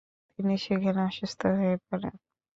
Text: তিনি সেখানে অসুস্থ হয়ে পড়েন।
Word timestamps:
তিনি 0.39 0.55
সেখানে 0.65 0.99
অসুস্থ 1.09 1.41
হয়ে 1.57 1.75
পড়েন। 1.87 2.13